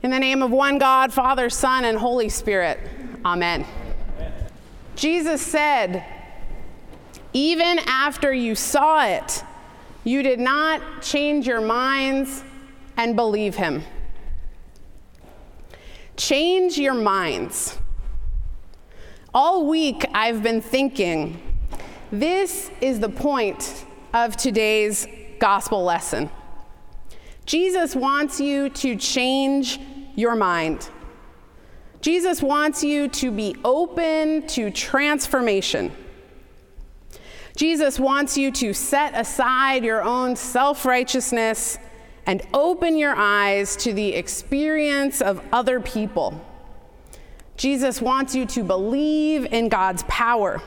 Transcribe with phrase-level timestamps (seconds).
[0.00, 2.78] In the name of one God, Father, Son, and Holy Spirit.
[3.24, 3.66] Amen.
[4.16, 4.32] Amen.
[4.94, 6.04] Jesus said,
[7.32, 9.42] even after you saw it,
[10.04, 12.44] you did not change your minds
[12.96, 13.82] and believe him.
[16.16, 17.76] Change your minds.
[19.34, 21.42] All week, I've been thinking
[22.12, 23.84] this is the point
[24.14, 25.08] of today's
[25.40, 26.30] gospel lesson.
[27.46, 29.80] Jesus wants you to change
[30.18, 30.90] your mind.
[32.00, 35.92] Jesus wants you to be open to transformation.
[37.54, 41.78] Jesus wants you to set aside your own self righteousness
[42.26, 46.44] and open your eyes to the experience of other people.
[47.56, 50.60] Jesus wants you to believe in God's power.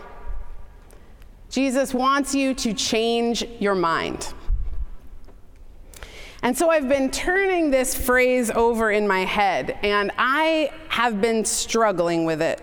[1.50, 4.34] Jesus wants you to change your mind.
[6.44, 11.46] And so I've been turning this phrase over in my head, and I have been
[11.46, 12.62] struggling with it.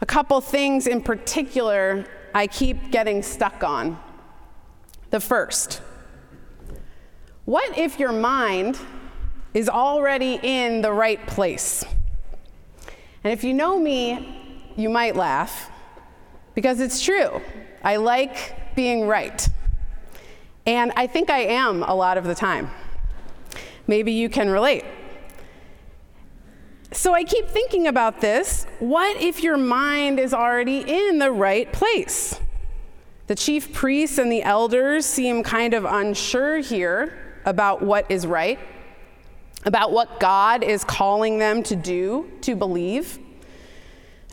[0.00, 3.98] A couple things in particular I keep getting stuck on.
[5.10, 5.82] The first,
[7.44, 8.78] what if your mind
[9.52, 11.84] is already in the right place?
[13.24, 15.70] And if you know me, you might laugh
[16.54, 17.40] because it's true.
[17.82, 19.48] I like being right.
[20.70, 22.70] And I think I am a lot of the time.
[23.88, 24.84] Maybe you can relate.
[26.92, 28.68] So I keep thinking about this.
[28.78, 32.38] What if your mind is already in the right place?
[33.26, 38.60] The chief priests and the elders seem kind of unsure here about what is right,
[39.64, 43.18] about what God is calling them to do, to believe.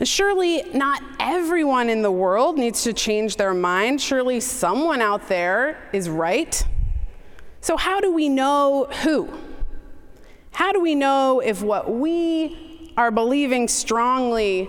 [0.06, 4.00] Surely not everyone in the world needs to change their mind.
[4.00, 6.64] Surely someone out there is right.
[7.60, 9.28] So, how do we know who?
[10.52, 14.68] How do we know if what we are believing strongly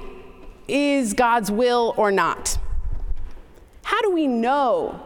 [0.67, 2.57] is God's will or not?
[3.83, 4.99] How do we know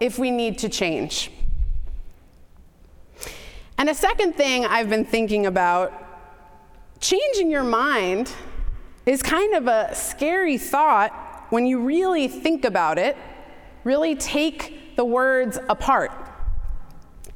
[0.00, 1.30] if we need to change?
[3.78, 5.92] And a second thing I've been thinking about
[7.00, 8.32] changing your mind
[9.06, 13.16] is kind of a scary thought when you really think about it,
[13.84, 16.12] really take the words apart.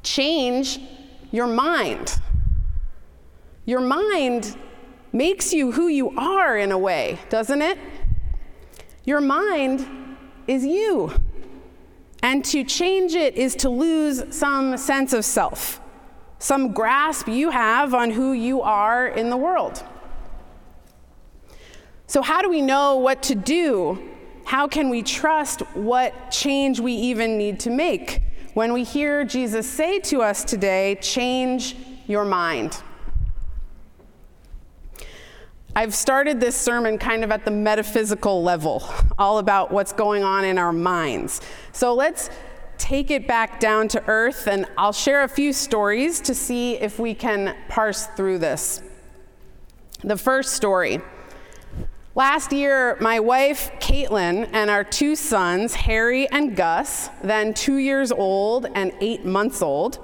[0.01, 0.79] Change
[1.31, 2.19] your mind.
[3.65, 4.57] Your mind
[5.11, 7.77] makes you who you are in a way, doesn't it?
[9.03, 9.85] Your mind
[10.47, 11.11] is you.
[12.23, 15.81] And to change it is to lose some sense of self,
[16.39, 19.83] some grasp you have on who you are in the world.
[22.09, 23.99] So, how do we know what to do?
[24.45, 28.21] How can we trust what change we even need to make?
[28.53, 31.75] When we hear Jesus say to us today, change
[32.07, 32.81] your mind.
[35.75, 38.89] I've started this sermon kind of at the metaphysical level,
[39.19, 41.41] all about what's going on in our minds.
[41.73, 42.29] So let's
[42.77, 46.99] take it back down to earth, and I'll share a few stories to see if
[46.99, 48.81] we can parse through this.
[50.05, 51.01] The first story
[52.17, 58.11] Last year, my wife, Caitlin, and our two sons, Harry and Gus, then two years
[58.11, 59.99] old and eight months old,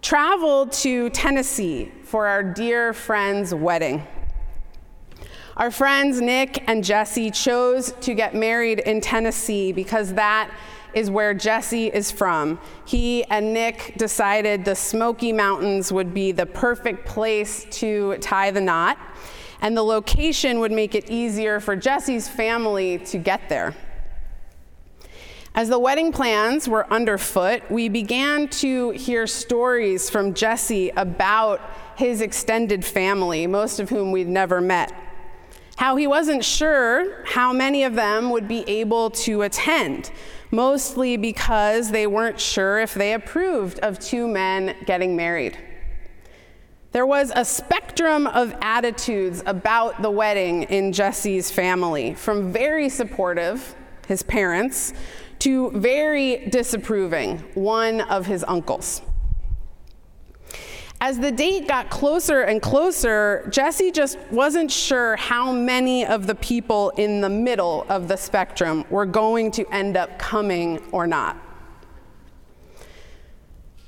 [0.00, 4.06] traveled to Tennessee for our dear friend's wedding.
[5.58, 10.50] Our friends Nick and Jesse chose to get married in Tennessee because that
[10.94, 12.58] is where Jesse is from.
[12.86, 18.62] He and Nick decided the Smoky Mountains would be the perfect place to tie the
[18.62, 18.96] knot
[19.60, 23.74] and the location would make it easier for Jesse's family to get there.
[25.54, 31.62] As the wedding plans were underfoot, we began to hear stories from Jesse about
[31.96, 34.92] his extended family, most of whom we'd never met.
[35.76, 40.10] How he wasn't sure how many of them would be able to attend,
[40.50, 45.58] mostly because they weren't sure if they approved of two men getting married.
[46.96, 53.76] There was a spectrum of attitudes about the wedding in Jesse's family, from very supportive,
[54.08, 54.94] his parents,
[55.40, 59.02] to very disapproving, one of his uncles.
[60.98, 66.36] As the date got closer and closer, Jesse just wasn't sure how many of the
[66.36, 71.45] people in the middle of the spectrum were going to end up coming or not.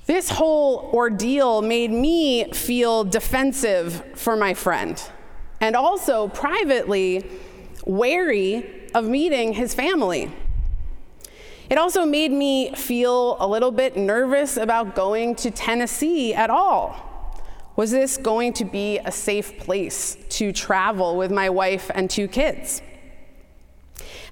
[0.08, 5.00] This whole ordeal made me feel defensive for my friend
[5.60, 7.30] and also privately
[7.84, 10.32] wary of meeting his family.
[11.68, 16.96] It also made me feel a little bit nervous about going to Tennessee at all.
[17.76, 22.28] Was this going to be a safe place to travel with my wife and two
[22.28, 22.80] kids?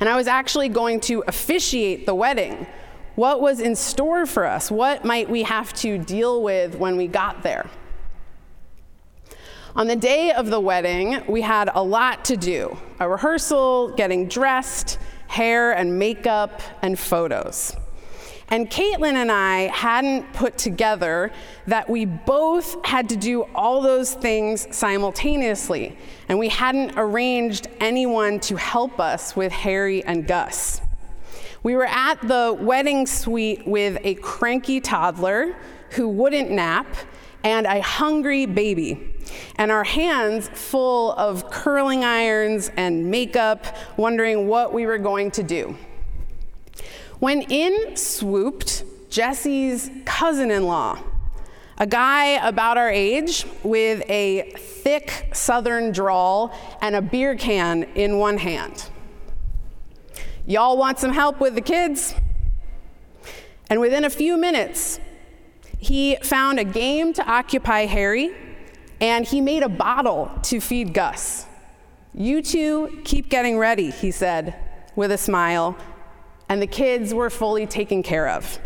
[0.00, 2.66] And I was actually going to officiate the wedding.
[3.16, 4.70] What was in store for us?
[4.70, 7.66] What might we have to deal with when we got there?
[9.74, 14.28] On the day of the wedding, we had a lot to do a rehearsal, getting
[14.28, 14.98] dressed,
[15.28, 17.74] hair and makeup, and photos.
[18.48, 21.32] And Caitlin and I hadn't put together
[21.66, 25.96] that we both had to do all those things simultaneously,
[26.28, 30.82] and we hadn't arranged anyone to help us with Harry and Gus.
[31.66, 35.56] We were at the wedding suite with a cranky toddler
[35.90, 36.86] who wouldn't nap
[37.42, 39.16] and a hungry baby,
[39.56, 43.66] and our hands full of curling irons and makeup,
[43.96, 45.76] wondering what we were going to do.
[47.18, 51.00] When in swooped Jesse's cousin in law,
[51.78, 58.18] a guy about our age with a thick southern drawl and a beer can in
[58.18, 58.88] one hand.
[60.48, 62.14] Y'all want some help with the kids?
[63.68, 65.00] And within a few minutes,
[65.78, 68.32] he found a game to occupy Harry
[69.00, 71.46] and he made a bottle to feed Gus.
[72.14, 74.54] You two keep getting ready, he said
[74.94, 75.76] with a smile
[76.48, 78.60] and the kids were fully taken care of.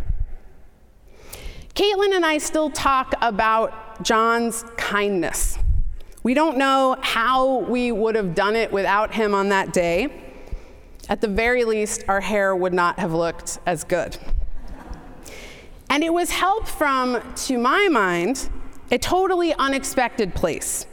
[1.74, 5.58] Caitlin and I still talk about John's kindness.
[6.22, 10.29] We don't know how we would have done it without him on that day.
[11.10, 14.16] At the very least, our hair would not have looked as good.
[15.90, 18.48] And it was help from, to my mind,
[18.92, 20.86] a totally unexpected place.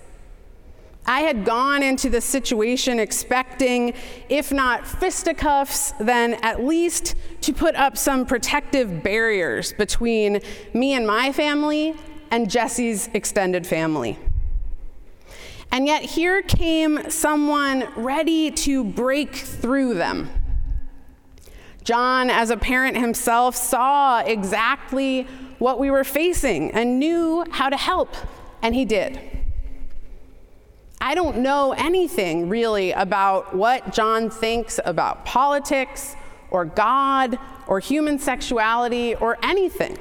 [1.06, 3.94] I had gone into the situation expecting,
[4.28, 10.42] if not fisticuffs, then at least to put up some protective barriers between
[10.74, 11.96] me and my family
[12.32, 14.18] and Jesse's extended family.
[15.72, 20.30] And yet here came someone ready to break through them.
[21.84, 25.24] John, as a parent himself, saw exactly
[25.60, 28.14] what we were facing and knew how to help,
[28.62, 29.20] and he did.
[31.00, 36.16] I don't know anything really about what John thinks about politics
[36.50, 37.38] or God
[37.68, 39.98] or human sexuality or anything.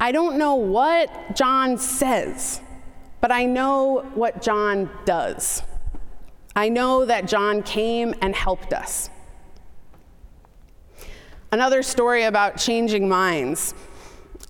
[0.00, 2.60] I don't know what John says,
[3.24, 5.62] but I know what John does.
[6.54, 9.08] I know that John came and helped us.
[11.50, 13.72] Another story about changing minds.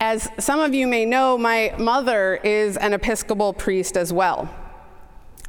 [0.01, 4.53] As some of you may know, my mother is an Episcopal priest as well.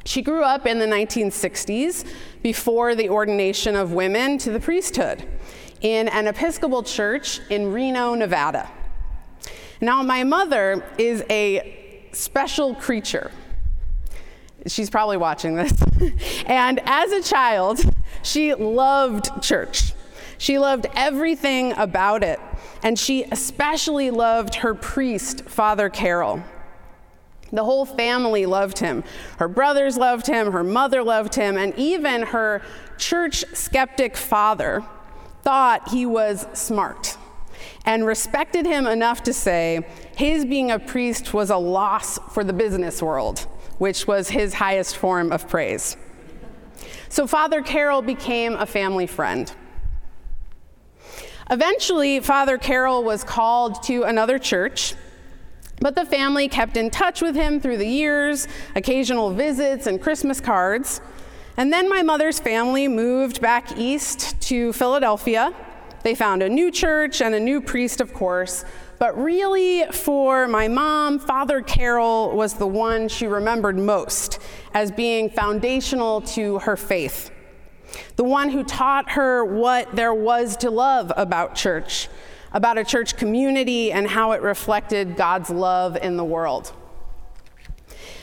[0.04, 2.06] She grew up in the 1960s
[2.44, 5.24] before the ordination of women to the priesthood
[5.80, 8.70] in an Episcopal church in Reno, Nevada.
[9.80, 11.75] Now, my mother is a
[12.16, 13.30] special creature.
[14.66, 15.72] She's probably watching this.
[16.46, 17.80] and as a child,
[18.22, 19.92] she loved church.
[20.38, 22.40] She loved everything about it.
[22.82, 26.42] And she especially loved her priest, Father Carroll.
[27.52, 29.04] The whole family loved him.
[29.38, 32.60] Her brothers loved him, her mother loved him, and even her
[32.98, 34.84] church skeptic father
[35.42, 37.16] thought he was smart
[37.86, 39.86] and respected him enough to say
[40.16, 43.46] his being a priest was a loss for the business world,
[43.78, 45.96] which was his highest form of praise.
[47.08, 49.50] So Father Carroll became a family friend.
[51.48, 54.94] Eventually, Father Carroll was called to another church
[55.80, 60.40] but the family kept in touch with him through the years, occasional visits and Christmas
[60.40, 61.00] cards.
[61.56, 65.54] And then my mother's family moved back east to Philadelphia.
[66.06, 68.64] They found a new church and a new priest, of course.
[69.00, 74.38] But really, for my mom, Father Carroll was the one she remembered most
[74.72, 77.32] as being foundational to her faith.
[78.14, 82.08] The one who taught her what there was to love about church
[82.52, 86.72] about a church community and how it reflected God's love in the world.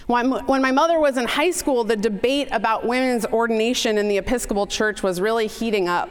[0.07, 4.67] When my mother was in high school, the debate about women's ordination in the Episcopal
[4.67, 6.09] Church was really heating up.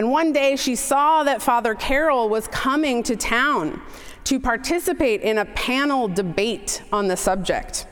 [0.00, 3.82] And one day she saw that Father Carroll was coming to town
[4.24, 7.86] to participate in a panel debate on the subject.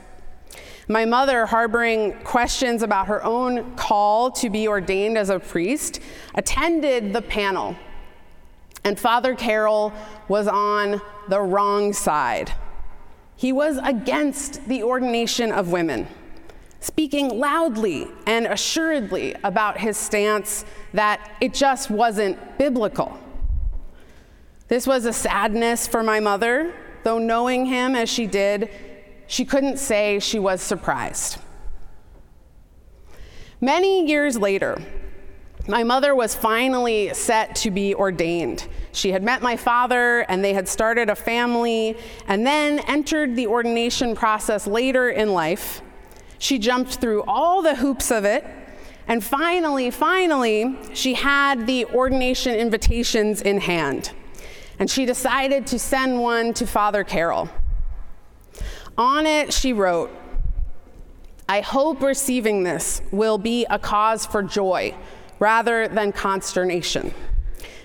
[0.89, 6.01] My mother, harboring questions about her own call to be ordained as a priest,
[6.35, 7.77] attended the panel
[8.85, 9.93] and Father Carroll
[10.29, 12.55] was on the wrong side.
[13.37, 16.09] He was against the ordination of women,
[16.81, 23.19] speaking loudly and assuredly about his stance that it just wasn't biblical.
[24.69, 28.71] This was a sadness for my mother, though knowing him as she did,
[29.27, 31.39] she couldn't say she was surprised.
[33.61, 34.81] Many years later,
[35.67, 38.69] my mother was finally set to be ordained.
[38.93, 43.47] She had met my father and they had started a family and then entered the
[43.47, 45.83] ordination process later in life.
[46.39, 48.45] She jumped through all the hoops of it.
[49.07, 54.13] And finally, finally, she had the ordination invitations in hand.
[54.79, 57.49] And she decided to send one to Father Carroll.
[58.97, 60.11] On it, she wrote,
[61.49, 64.95] I hope receiving this will be a cause for joy
[65.39, 67.15] rather than consternation.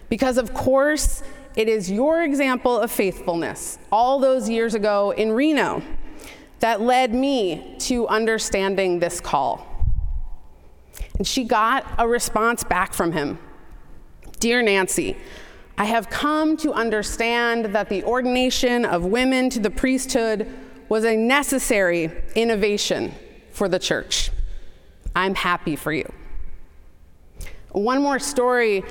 [0.09, 1.23] Because, of course,
[1.55, 5.81] it is your example of faithfulness all those years ago in Reno
[6.63, 9.67] that led me to understanding this call.
[11.17, 13.37] And she got a response back from him
[14.39, 15.17] Dear Nancy,
[15.77, 20.47] I have come to understand that the ordination of women to the priesthood
[20.87, 23.13] was a necessary innovation
[23.51, 24.31] for the church.
[25.13, 26.09] I'm happy for you.
[27.73, 28.83] One more story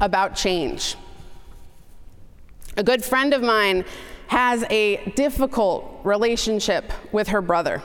[0.00, 0.96] about change.
[2.76, 3.84] A good friend of mine
[4.32, 7.82] has a difficult relationship with her brother.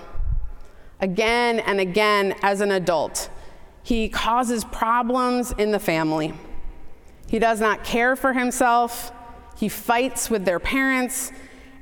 [1.02, 3.30] Again and again, as an adult,
[3.84, 6.34] he causes problems in the family.
[7.28, 9.12] He does not care for himself,
[9.58, 11.34] he fights with their parents,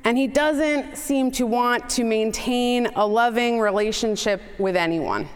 [0.02, 5.28] and he doesn't seem to want to maintain a loving relationship with anyone.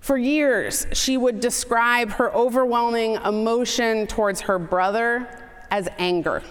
[0.00, 5.28] For years, she would describe her overwhelming emotion towards her brother
[5.70, 6.42] as anger.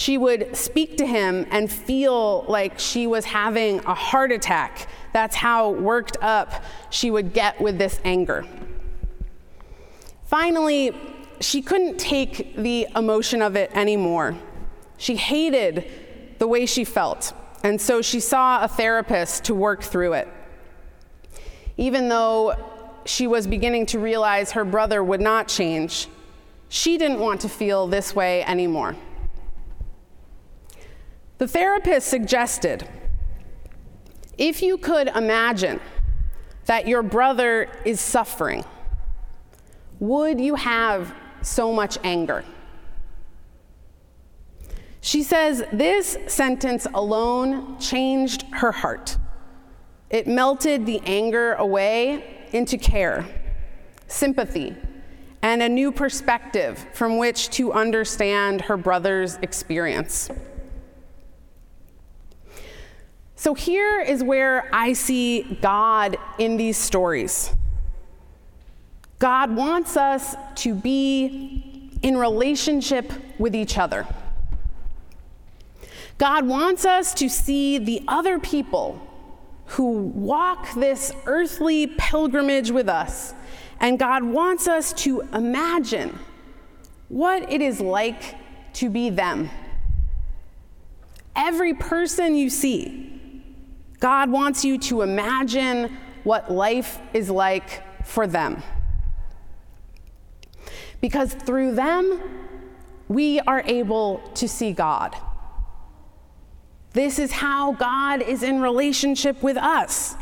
[0.00, 4.88] She would speak to him and feel like she was having a heart attack.
[5.12, 8.46] That's how worked up she would get with this anger.
[10.24, 10.96] Finally,
[11.40, 14.36] she couldn't take the emotion of it anymore.
[14.96, 15.90] She hated
[16.38, 20.28] the way she felt, and so she saw a therapist to work through it
[21.80, 22.54] even though
[23.06, 26.08] she was beginning to realize her brother would not change,
[26.68, 28.94] she didn't want to feel this way anymore.
[31.40, 32.86] The therapist suggested
[34.36, 35.80] if you could imagine
[36.66, 38.62] that your brother is suffering,
[40.00, 42.44] would you have so much anger?
[45.00, 49.16] She says this sentence alone changed her heart.
[50.10, 53.26] It melted the anger away into care,
[54.08, 54.76] sympathy,
[55.40, 60.28] and a new perspective from which to understand her brother's experience.
[63.40, 67.50] So here is where I see God in these stories.
[69.18, 74.06] God wants us to be in relationship with each other.
[76.18, 79.00] God wants us to see the other people
[79.68, 83.32] who walk this earthly pilgrimage with us.
[83.80, 86.18] And God wants us to imagine
[87.08, 88.34] what it is like
[88.74, 89.48] to be them.
[91.34, 93.16] Every person you see,
[94.00, 98.62] God wants you to imagine what life is like for them.
[101.00, 102.20] Because through them,
[103.08, 105.16] we are able to see God.
[106.92, 110.16] This is how God is in relationship with us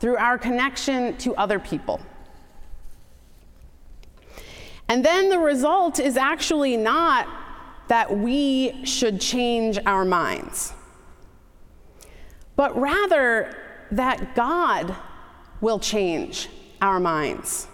[0.00, 2.00] through our connection to other people.
[4.88, 7.26] And then the result is actually not
[7.88, 10.72] that we should change our minds,
[12.56, 13.54] but rather
[13.92, 14.94] that God
[15.60, 16.48] will change
[16.80, 17.68] our minds.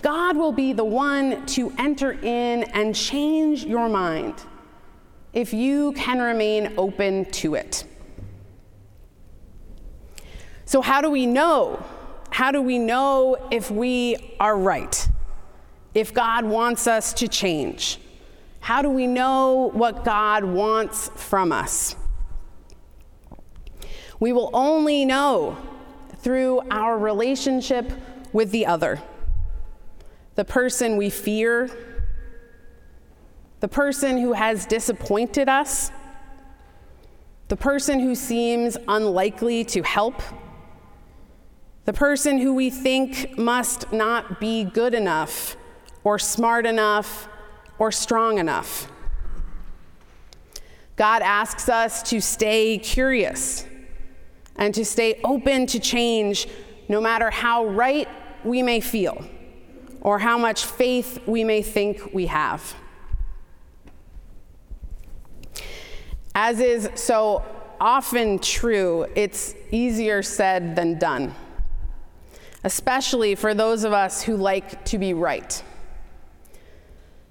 [0.00, 4.34] God will be the one to enter in and change your mind
[5.32, 7.84] if you can remain open to it.
[10.64, 11.84] So, how do we know?
[12.30, 15.08] How do we know if we are right?
[15.94, 18.00] If God wants us to change?
[18.60, 21.94] How do we know what God wants from us?
[24.22, 25.58] We will only know
[26.18, 27.90] through our relationship
[28.32, 29.02] with the other,
[30.36, 31.68] the person we fear
[33.58, 35.90] the person who has disappointed us,
[37.48, 40.22] the person who seems unlikely to help,
[41.84, 45.56] the person who we think must not be good enough
[46.04, 47.28] or smart enough
[47.80, 48.86] or strong enough.
[50.94, 53.66] God asks us to stay curious
[54.56, 56.48] and to stay open to change
[56.88, 58.08] no matter how right
[58.44, 59.24] we may feel
[60.00, 62.74] or how much faith we may think we have.
[66.34, 67.44] As is so
[67.80, 71.34] often true, it's easier said than done,
[72.64, 75.62] especially for those of us who like to be right.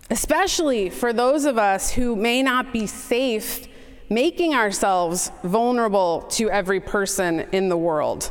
[0.10, 3.68] Especially for those of us who may not be safe
[4.12, 8.30] making ourselves vulnerable to every person in the world.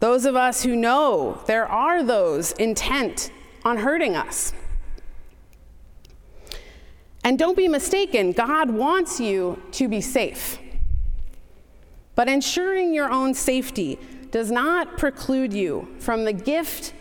[0.00, 3.30] Those of us who know there are those intent
[3.66, 4.54] on hurting us.
[7.22, 10.58] And don't be mistaken, God wants you to be safe.
[12.14, 13.98] But ensuring your own safety
[14.30, 16.94] does not preclude you from the gift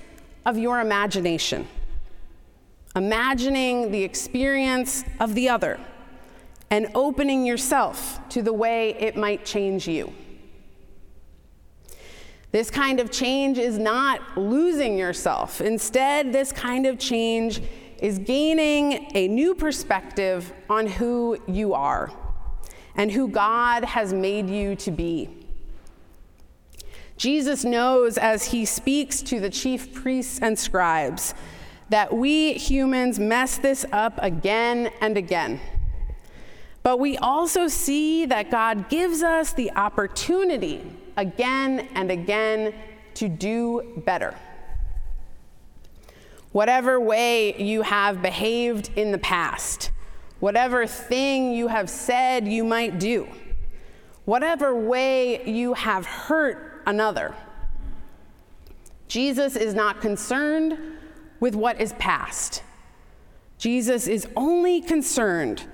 [0.46, 1.70] of your imagination,
[2.98, 5.80] imagining the experience of the other
[6.70, 10.14] and opening yourself to the way it might change you.
[12.52, 15.62] This kind of change is not losing yourself.
[15.62, 17.62] Instead, this kind of change
[18.00, 22.12] is gaining a new perspective on who you are
[22.96, 25.30] and who God has made you to be.
[27.18, 31.34] Jesus knows as he speaks to the chief priests and scribes
[31.90, 35.60] that we humans mess this up again and again.
[36.88, 42.74] But we also see that God gives us the opportunity again and again
[43.16, 44.34] to do better.
[46.54, 49.92] Whatever way you have behaved in the past,
[50.40, 53.28] whatever thing you have said you might do,
[54.24, 57.36] whatever way you have hurt another,
[59.10, 60.78] Jesus is not concerned
[61.42, 62.64] with what is past.
[63.58, 65.66] Jesus is only concerned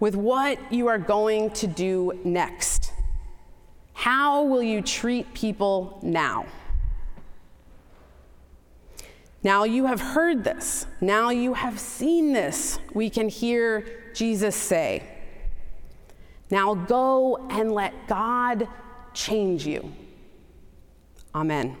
[0.00, 2.92] with what you are going to do next.
[3.94, 6.46] How will you treat people now?
[9.42, 10.86] Now you have heard this.
[11.00, 12.78] Now you have seen this.
[12.94, 15.02] We can hear Jesus say,
[16.50, 18.68] Now go and let God
[19.14, 19.92] change you.
[21.34, 21.76] Amen.